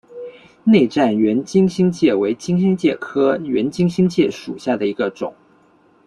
[0.63, 5.31] 内战圆金星介为金星介科圆金星介属下的一个种。